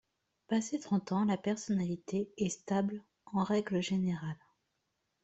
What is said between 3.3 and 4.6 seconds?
en règle générale.